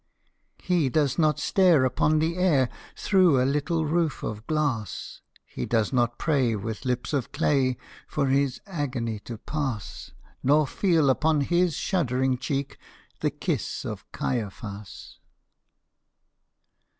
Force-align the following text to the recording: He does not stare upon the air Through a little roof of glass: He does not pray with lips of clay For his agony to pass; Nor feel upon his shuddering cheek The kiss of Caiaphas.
He 0.63 0.89
does 0.89 1.19
not 1.19 1.37
stare 1.37 1.85
upon 1.85 2.17
the 2.17 2.35
air 2.35 2.69
Through 2.95 3.39
a 3.39 3.45
little 3.45 3.85
roof 3.85 4.23
of 4.23 4.47
glass: 4.47 5.21
He 5.45 5.67
does 5.67 5.93
not 5.93 6.17
pray 6.17 6.55
with 6.55 6.85
lips 6.85 7.13
of 7.13 7.31
clay 7.31 7.77
For 8.07 8.25
his 8.29 8.59
agony 8.65 9.19
to 9.19 9.37
pass; 9.37 10.09
Nor 10.41 10.65
feel 10.65 11.07
upon 11.11 11.41
his 11.41 11.75
shuddering 11.75 12.39
cheek 12.39 12.79
The 13.19 13.29
kiss 13.29 13.85
of 13.85 14.11
Caiaphas. 14.11 15.19